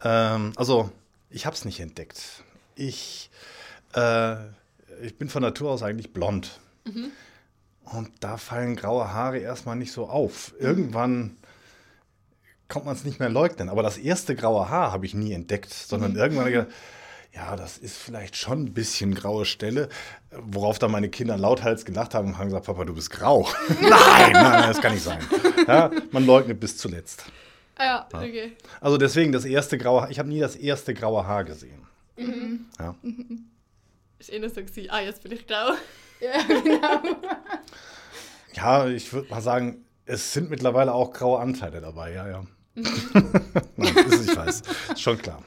Ähm, 0.02 0.54
also, 0.56 0.90
ich 1.28 1.44
habe 1.44 1.54
es 1.54 1.66
nicht 1.66 1.78
entdeckt. 1.78 2.42
Ich, 2.74 3.30
äh, 3.94 4.36
ich 5.02 5.18
bin 5.18 5.28
von 5.28 5.42
Natur 5.42 5.72
aus 5.72 5.82
eigentlich 5.82 6.14
blond. 6.14 6.58
Und 7.84 8.10
da 8.20 8.38
fallen 8.38 8.74
graue 8.76 9.12
Haare 9.12 9.38
erstmal 9.38 9.76
nicht 9.76 9.92
so 9.92 10.08
auf. 10.08 10.54
Irgendwann 10.58 11.36
kommt 12.68 12.86
man 12.86 12.96
es 12.96 13.04
nicht 13.04 13.20
mehr 13.20 13.28
leugnen. 13.28 13.68
Aber 13.68 13.82
das 13.82 13.98
erste 13.98 14.34
graue 14.34 14.70
Haar 14.70 14.92
habe 14.92 15.04
ich 15.04 15.12
nie 15.14 15.32
entdeckt, 15.32 15.72
sondern 15.72 16.16
irgendwann 16.16 16.50
gedacht, 16.50 16.68
ja, 17.34 17.56
das 17.56 17.78
ist 17.78 17.96
vielleicht 17.96 18.36
schon 18.36 18.64
ein 18.64 18.74
bisschen 18.74 19.14
graue 19.14 19.44
Stelle, 19.46 19.88
worauf 20.30 20.78
dann 20.78 20.90
meine 20.90 21.08
Kinder 21.08 21.36
lauthals 21.38 21.84
gelacht 21.84 22.14
haben 22.14 22.28
und 22.28 22.38
haben 22.38 22.46
gesagt, 22.46 22.66
Papa, 22.66 22.84
du 22.84 22.94
bist 22.94 23.10
grau. 23.10 23.48
nein, 23.80 23.90
nein, 23.90 24.32
nein, 24.32 24.68
das 24.68 24.80
kann 24.80 24.92
nicht 24.92 25.04
sein. 25.04 25.18
Ja, 25.66 25.90
man 26.10 26.26
leugnet 26.26 26.60
bis 26.60 26.76
zuletzt. 26.76 27.24
Ah, 27.76 27.84
Ja, 27.84 28.08
Okay. 28.12 28.52
Also 28.80 28.98
deswegen 28.98 29.32
das 29.32 29.44
erste 29.46 29.78
graue 29.78 30.02
Haar, 30.02 30.10
ich 30.10 30.18
habe 30.18 30.28
nie 30.28 30.40
das 30.40 30.56
erste 30.56 30.92
graue 30.92 31.26
Haar 31.26 31.44
gesehen. 31.44 31.86
Ja. 32.78 32.94
Ist 34.18 34.32
eh 34.32 34.48
so 34.48 34.54
gewesen, 34.54 34.90
ah, 34.90 35.00
jetzt 35.00 35.22
bin 35.22 35.32
ich 35.32 35.46
grau. 35.46 35.72
ja 36.20 36.42
genau. 36.46 37.02
ja, 38.52 38.86
ich 38.88 39.12
würde 39.12 39.28
mal 39.30 39.40
sagen, 39.40 39.84
es 40.04 40.32
sind 40.32 40.50
mittlerweile 40.50 40.92
auch 40.92 41.12
graue 41.12 41.40
Anteile 41.40 41.80
dabei, 41.80 42.12
ja, 42.12 42.28
ja. 42.28 42.44
Nein, 42.74 43.96
ist, 44.06 44.28
ich 44.30 44.36
weiß, 44.36 44.62
ist 44.92 45.00
schon 45.00 45.18
klar. 45.18 45.42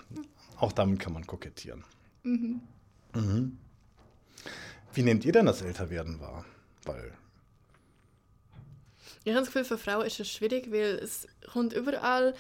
Auch 0.58 0.72
damit 0.72 1.00
kann 1.00 1.14
man 1.14 1.26
kokettieren. 1.26 1.84
Mhm. 2.24 2.62
Wie 4.94 5.04
nehmt 5.04 5.26
ihr 5.26 5.32
denn 5.32 5.46
das 5.46 5.62
Älterwerden 5.62 6.20
wahr? 6.20 6.46
Weil, 6.86 7.12
Ich 9.24 9.32
habe 9.34 9.40
das 9.40 9.48
Gefühl, 9.48 9.66
für 9.66 9.78
Frauen 9.78 10.06
ist 10.06 10.20
es 10.20 10.30
schwierig, 10.30 10.72
weil 10.72 11.00
es 11.04 11.28
kommt 11.52 11.74
überall 11.74 12.34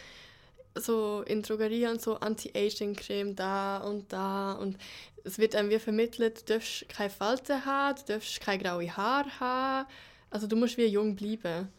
so 0.75 1.24
in 1.25 1.41
Drogerien 1.41 2.00
so 2.00 2.15
Anti-Aging-Creme 2.19 3.36
da 3.36 3.77
und 3.77 4.12
da 4.12 4.53
und 4.53 4.77
es 5.24 5.38
wird 5.39 5.55
einem 5.55 5.69
wie 5.69 5.79
vermittelt, 5.79 6.41
du 6.41 6.53
darfst 6.53 6.88
keine 6.89 7.10
Falten 7.10 7.65
haben, 7.65 7.98
du 8.05 8.13
darfst 8.13 8.41
keine 8.41 8.62
graue 8.62 8.95
Haare 8.95 9.39
haben, 9.39 9.88
also 10.29 10.48
du 10.48 10.55
musst 10.55 10.77
wie 10.77 10.86
jung 10.86 11.15
bleiben. 11.15 11.69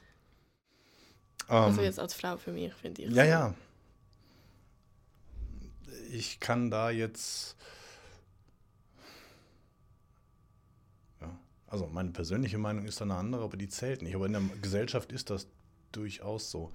Also 1.46 1.80
ähm, 1.80 1.84
jetzt 1.84 2.00
als 2.00 2.14
Frau 2.14 2.36
für 2.36 2.50
mich, 2.52 2.74
finde 2.74 3.02
ich. 3.02 3.10
ja, 3.10 3.24
so. 3.24 3.30
ja. 3.30 3.54
Ich 6.10 6.40
kann 6.40 6.70
da 6.70 6.90
jetzt. 6.90 7.56
Ja, 11.20 11.36
also 11.66 11.86
meine 11.86 12.10
persönliche 12.10 12.58
Meinung 12.58 12.86
ist 12.86 13.00
da 13.00 13.04
eine 13.04 13.14
andere, 13.14 13.44
aber 13.44 13.56
die 13.56 13.68
zählt 13.68 14.02
nicht. 14.02 14.14
Aber 14.14 14.26
in 14.26 14.32
der 14.32 14.42
Gesellschaft 14.62 15.12
ist 15.12 15.30
das 15.30 15.48
durchaus 15.92 16.50
so. 16.50 16.72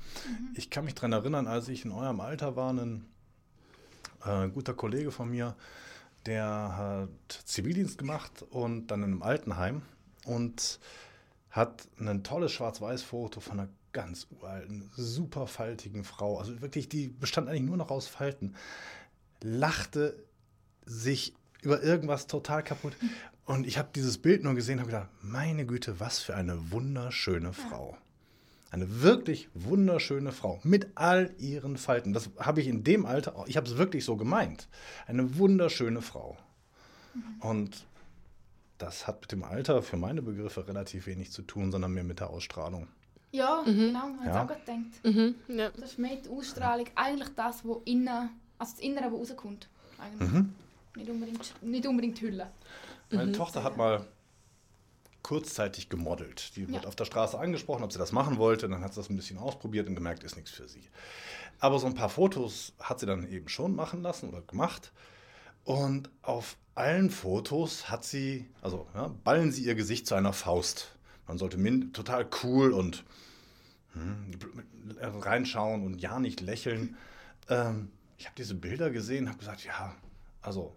Ich 0.55 0.69
kann 0.69 0.85
mich 0.85 0.95
daran 0.95 1.13
erinnern, 1.13 1.47
als 1.47 1.67
ich 1.67 1.85
in 1.85 1.91
eurem 1.91 2.19
Alter 2.19 2.55
war, 2.55 2.73
ein 2.73 3.05
äh, 4.25 4.47
guter 4.49 4.73
Kollege 4.73 5.11
von 5.11 5.29
mir, 5.29 5.55
der 6.25 6.45
hat 6.45 7.43
Zivildienst 7.45 7.97
gemacht 7.97 8.43
und 8.49 8.87
dann 8.87 9.03
in 9.03 9.11
einem 9.11 9.23
Altenheim 9.23 9.81
und 10.25 10.79
hat 11.49 11.87
ein 11.99 12.23
tolles 12.23 12.51
Schwarz-Weiß-Foto 12.51 13.39
von 13.39 13.59
einer 13.59 13.69
ganz 13.91 14.27
uralten, 14.31 14.89
super 14.95 15.47
faltigen 15.47 16.03
Frau. 16.03 16.37
Also 16.39 16.61
wirklich, 16.61 16.87
die 16.87 17.09
bestand 17.09 17.49
eigentlich 17.49 17.63
nur 17.63 17.77
noch 17.77 17.91
aus 17.91 18.07
Falten. 18.07 18.55
Lachte 19.41 20.23
sich 20.85 21.33
über 21.61 21.81
irgendwas 21.83 22.27
total 22.27 22.63
kaputt. 22.63 22.93
Und 23.45 23.67
ich 23.67 23.77
habe 23.77 23.89
dieses 23.95 24.17
Bild 24.17 24.43
nur 24.43 24.53
gesehen 24.55 24.75
und 24.75 24.81
habe 24.81 24.91
gedacht, 24.91 25.09
meine 25.21 25.65
Güte, 25.65 25.99
was 25.99 26.19
für 26.19 26.35
eine 26.35 26.71
wunderschöne 26.71 27.53
Frau. 27.53 27.97
Eine 28.69 29.01
wirklich 29.01 29.49
wunderschöne 29.53 30.31
Frau 30.31 30.59
mit 30.63 30.91
all 30.95 31.33
ihren 31.37 31.77
Falten. 31.77 32.13
Das 32.13 32.29
habe 32.37 32.61
ich 32.61 32.67
in 32.67 32.83
dem 32.85 33.05
Alter, 33.05 33.35
auch- 33.35 33.47
ich 33.47 33.57
habe 33.57 33.67
es 33.67 33.77
wirklich 33.77 34.05
so 34.05 34.15
gemeint. 34.15 34.69
Eine 35.07 35.37
wunderschöne 35.37 36.01
Frau. 36.01 36.37
Und 37.41 37.85
das 38.77 39.07
hat 39.07 39.21
mit 39.21 39.31
dem 39.33 39.43
Alter 39.43 39.81
für 39.81 39.97
meine 39.97 40.21
Begriffe 40.21 40.65
relativ 40.67 41.05
wenig 41.07 41.31
zu 41.31 41.41
tun, 41.41 41.71
sondern 41.71 41.91
mehr 41.91 42.05
mit 42.05 42.19
der 42.21 42.29
Ausstrahlung. 42.29 42.87
Ja, 43.31 43.61
genau. 43.65 44.09
Ich 44.21 44.25
Ja. 44.27 44.33
habe 44.33 44.53
auch 44.53 44.59
gedacht. 44.59 45.03
Mhm, 45.03 45.35
ja. 45.49 45.69
Das 45.71 45.93
ist 45.93 45.97
die 46.25 46.29
Ausstrahlung. 46.29 46.87
Eigentlich 46.95 47.29
das, 47.35 47.65
was 47.65 47.77
innen, 47.85 48.29
also 48.61 48.73
das 48.73 48.79
Innere, 48.83 49.11
was 49.11 49.31
rauskommt. 49.31 49.67
Eigentlich. 49.99 50.31
Mhm. 50.31 50.53
Nicht, 50.95 51.09
unbedingt, 51.09 51.63
nicht 51.63 51.87
unbedingt 51.87 52.21
Hülle. 52.21 52.51
Meine 53.11 53.31
Tochter 53.31 53.63
hat 53.63 53.77
mal 53.77 54.05
kurzzeitig 55.23 55.89
gemodelt. 55.89 56.55
Die 56.55 56.67
wird 56.67 56.83
Ja. 56.83 56.87
auf 56.87 56.95
der 56.95 57.05
Straße 57.05 57.37
angesprochen, 57.37 57.83
ob 57.83 57.91
sie 57.91 57.99
das 57.99 58.11
machen 58.11 58.37
wollte. 58.37 58.67
Dann 58.67 58.83
hat 58.83 58.93
sie 58.93 58.99
das 58.99 59.09
ein 59.09 59.15
bisschen 59.15 59.37
ausprobiert 59.37 59.87
und 59.87 59.95
gemerkt, 59.95 60.23
ist 60.23 60.35
nichts 60.35 60.51
für 60.51 60.67
sie. 60.67 60.83
Aber 61.59 61.77
so 61.79 61.87
ein 61.87 61.93
paar 61.93 62.09
Fotos 62.09 62.73
hat 62.79 62.99
sie 62.99 63.05
dann 63.05 63.29
eben 63.31 63.47
schon 63.47 63.75
machen 63.75 64.01
lassen 64.01 64.29
oder 64.29 64.41
gemacht. 64.41 64.91
Und 65.63 66.09
auf 66.23 66.57
allen 66.73 67.09
Fotos 67.11 67.89
hat 67.89 68.03
sie, 68.03 68.49
also 68.61 68.87
ja, 68.95 69.09
ballen 69.23 69.51
sie 69.51 69.63
ihr 69.63 69.75
Gesicht 69.75 70.07
zu 70.07 70.15
einer 70.15 70.33
Faust. 70.33 70.95
Man 71.27 71.37
sollte 71.37 71.57
min 71.57 71.93
total 71.93 72.27
cool 72.43 72.73
und 72.73 73.03
hm, 73.93 74.31
reinschauen 74.99 75.85
und 75.85 76.01
ja 76.01 76.19
nicht 76.19 76.41
lächeln. 76.41 76.97
Ähm, 77.47 77.91
ich 78.21 78.27
habe 78.27 78.35
diese 78.37 78.53
Bilder 78.53 78.91
gesehen, 78.91 79.27
habe 79.27 79.39
gesagt, 79.39 79.63
ja, 79.63 79.95
also 80.43 80.75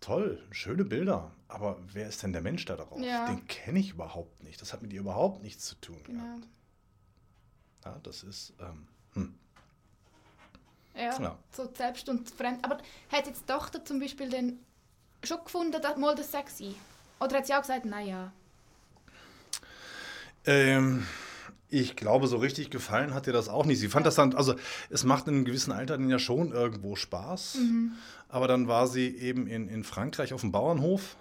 toll, 0.00 0.44
schöne 0.50 0.84
Bilder, 0.84 1.30
aber 1.46 1.78
wer 1.92 2.08
ist 2.08 2.24
denn 2.24 2.32
der 2.32 2.42
Mensch 2.42 2.64
da 2.64 2.74
drauf? 2.74 3.00
Ja. 3.00 3.26
Den 3.26 3.46
kenne 3.46 3.78
ich 3.78 3.90
überhaupt 3.90 4.42
nicht. 4.42 4.60
Das 4.60 4.72
hat 4.72 4.82
mit 4.82 4.92
ihr 4.92 4.98
überhaupt 4.98 5.44
nichts 5.44 5.66
zu 5.66 5.76
tun. 5.76 6.02
Genau. 6.02 6.24
gehabt. 6.24 6.48
Ja, 7.84 8.00
das 8.02 8.24
ist, 8.24 8.52
ähm, 8.58 8.88
hm. 9.12 9.34
Ja, 10.96 11.20
Ja. 11.22 11.38
so 11.52 11.70
selbst 11.72 12.08
und 12.08 12.28
fremd. 12.28 12.64
Aber 12.64 12.78
hat 13.12 13.28
jetzt 13.28 13.42
die 13.42 13.52
Tochter 13.52 13.84
zum 13.84 14.00
Beispiel 14.00 14.28
dann 14.28 14.58
schon 15.22 15.44
gefunden, 15.44 15.80
dass 15.80 15.96
mal 15.98 16.16
das 16.16 16.32
sexy? 16.32 16.74
Oder 17.20 17.36
hat 17.36 17.46
sie 17.46 17.54
auch 17.54 17.60
gesagt, 17.60 17.84
naja. 17.84 18.32
Ähm, 20.46 21.06
ich 21.70 21.96
glaube, 21.96 22.26
so 22.26 22.36
richtig 22.36 22.70
gefallen 22.70 23.14
hat 23.14 23.26
ihr 23.26 23.32
das 23.32 23.48
auch 23.48 23.64
nicht. 23.64 23.78
Sie 23.78 23.88
fand 23.88 24.04
das 24.06 24.16
dann, 24.16 24.34
also 24.34 24.54
es 24.90 25.04
macht 25.04 25.28
in 25.28 25.34
einem 25.34 25.44
gewissen 25.44 25.72
Alter 25.72 25.96
dann 25.96 26.10
ja 26.10 26.18
schon 26.18 26.52
irgendwo 26.52 26.96
Spaß. 26.96 27.58
Aber 28.28 28.48
dann 28.48 28.68
war 28.68 28.86
sie 28.86 29.16
eben 29.16 29.46
in, 29.46 29.68
in 29.68 29.84
Frankreich 29.84 30.32
auf 30.32 30.40
dem 30.40 30.52
Bauernhof. 30.52 31.16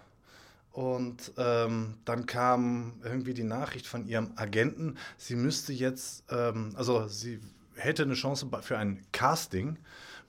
Und 0.72 1.34
ähm, 1.38 1.96
dann 2.06 2.25
kam 2.25 2.94
irgendwie 3.03 3.34
die 3.34 3.44
Nachricht 3.44 3.88
von 3.88 4.08
ihrem 4.08 4.32
Agenten, 4.36 4.98
sie 5.18 5.36
müsste 5.36 5.74
jetzt, 5.74 6.24
ähm, 6.29 6.74
also 6.75 7.08
sie 7.08 7.39
hätte 7.75 8.03
eine 8.03 8.13
Chance 8.13 8.48
für 8.62 8.77
ein 8.77 9.03
Casting 9.12 9.77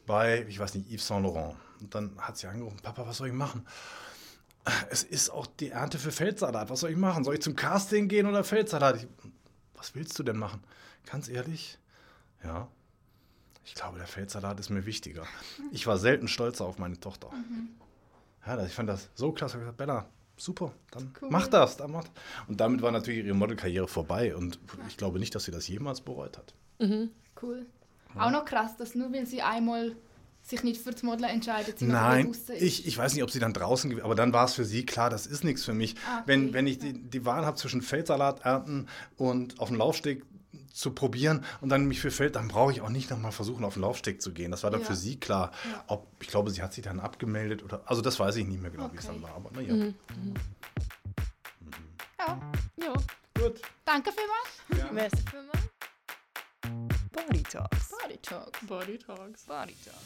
bei, 0.07 0.45
ich 0.49 0.59
weiß 0.59 0.75
nicht, 0.75 0.91
Yves 0.91 1.07
Saint 1.07 1.25
Laurent. 1.25 1.55
Und 1.81 1.95
dann 1.95 2.13
hat 2.19 2.37
sie 2.37 2.47
angerufen, 2.47 2.79
Papa, 2.83 3.07
was 3.07 3.19
soll 3.19 3.29
ich 3.29 3.35
machen? 3.35 3.67
Es 4.91 5.03
ist 5.03 5.31
auch 5.31 5.47
die 5.47 5.71
Ernte 5.71 5.99
für 5.99 6.13
Feldsalat. 6.13 6.69
Was 6.69 6.81
soll 6.81 6.91
ich 6.91 6.97
machen? 6.97 7.25
Soll 7.25 7.35
ich 7.35 7.43
zum 7.43 7.57
Casting 7.57 8.09
gehen 8.09 8.27
oder 8.27 8.45
Feldsalat? 8.45 8.97
Ich, 8.97 9.09
was 9.81 9.95
willst 9.95 10.19
du 10.19 10.23
denn 10.23 10.37
machen? 10.37 10.63
Ganz 11.11 11.29
ehrlich? 11.29 11.79
Ja. 12.45 12.69
Ich 13.65 13.75
glaube, 13.75 13.99
der 13.99 14.07
Feldsalat 14.07 14.61
ist 14.61 14.69
mir 14.71 14.85
wichtiger. 14.87 15.25
Ich 15.73 15.87
war 15.87 15.97
selten 15.99 16.29
stolzer 16.29 16.67
auf 16.67 16.79
meine 16.79 17.01
Tochter. 17.01 17.31
Ja, 18.47 18.57
das- 18.57 18.69
ich 18.69 18.75
fand 18.75 18.89
das 18.91 19.09
so 19.15 19.33
klasse. 19.33 19.53
Ich 19.53 19.55
habe 19.57 19.63
gesagt, 19.65 19.79
Bella, 19.79 20.07
super, 20.37 20.73
dann 20.91 21.13
Cool. 21.21 21.29
mach 21.31 21.47
das. 21.47 21.77
Dann 21.79 21.93
mach. 21.93 22.05
Und 22.47 22.61
damit 22.61 22.83
war 22.83 22.91
natürlich 22.91 23.25
ihre 23.25 23.35
Modelkarriere 23.35 23.89
vorbei. 23.89 24.37
Und 24.37 24.59
ich 24.89 24.97
glaube 24.99 25.19
nicht, 25.19 25.35
dass 25.35 25.45
sie 25.45 25.51
das 25.51 25.67
jemals 25.69 26.01
bereut 26.03 26.37
hat. 26.39 26.55
Cool. 27.43 27.67
Auch 28.19 28.31
noch 28.31 28.45
krass, 28.45 28.77
dass 28.77 28.95
nur 28.95 29.13
weil 29.13 29.25
sie 29.27 29.41
einmal 29.43 29.95
sich 30.51 30.63
nicht 30.63 30.83
für 30.83 30.91
das 30.91 31.03
Modeln 31.03 31.31
entscheidet, 31.31 31.79
sie 31.79 31.87
Nein, 31.87 32.35
ich, 32.59 32.87
ich 32.87 32.99
weiß 32.99 33.15
nicht, 33.15 33.23
ob 33.23 33.31
sie 33.31 33.39
dann 33.39 33.53
draußen, 33.55 34.01
aber 34.03 34.15
dann 34.15 34.33
war 34.33 34.45
es 34.45 34.55
für 34.55 34.65
sie 34.65 34.85
klar, 34.85 35.09
das 35.11 35.27
ist 35.27 35.45
nichts 35.45 35.65
für 35.65 35.73
mich. 35.73 35.95
Ah, 36.07 36.17
okay. 36.19 36.23
Wenn, 36.27 36.53
wenn 36.53 36.67
ich 36.67 36.79
die, 36.79 36.93
die 36.93 37.25
Wahl 37.25 37.47
habe 37.47 37.57
zwischen 37.57 37.81
Feldsalat 37.83 38.41
ernten 38.45 38.87
und 39.17 39.59
auf 39.61 39.69
den 39.69 39.79
Laufsteg 39.79 40.25
zu 40.73 40.93
probieren 40.93 41.45
und 41.61 41.69
dann 41.69 41.87
mich 41.87 42.01
für 42.01 42.11
Feld, 42.11 42.37
dann 42.37 42.49
brauche 42.49 42.73
ich 42.73 42.81
auch 42.81 42.89
nicht 42.91 43.11
nochmal 43.11 43.33
versuchen, 43.33 43.65
auf 43.65 43.75
den 43.75 43.83
Laufsteg 43.83 44.21
zu 44.23 44.33
gehen. 44.33 44.51
Das 44.51 44.63
war 44.63 44.71
dann 44.71 44.81
Ja. 44.81 44.87
für 44.87 44.95
sie 44.97 45.19
klar. 45.19 45.51
Ja. 45.71 45.85
Ob, 45.89 46.07
ich 46.21 46.29
glaube, 46.29 46.51
sie 46.51 46.63
hat 46.63 46.73
sich 46.73 46.85
dann 46.85 47.01
abgemeldet 47.01 47.63
oder, 47.65 47.83
also 47.87 48.03
das 48.03 48.19
weiß 48.21 48.37
ich 48.37 48.47
nicht 48.47 48.61
mehr 48.63 48.71
genau, 48.71 48.91
wie 48.93 48.97
es 48.97 49.05
Okay. 49.05 49.15
dann 49.15 49.23
war. 49.23 49.35
Aber 49.37 49.51
naja, 49.53 49.75
Ja, 52.19 52.39
Ja. 52.77 52.93
gut. 53.39 53.61
danke 53.85 54.11
vielmals. 54.13 54.93
Merci 54.93 55.17
vielmals. 55.31 55.61
Body 57.13 57.43
Talks. 57.43 57.91
Body 58.03 58.19
Talk. 58.19 58.53
Body 58.67 58.99
Talks. 58.99 59.45
Body 59.45 59.75
Talks. 59.85 59.99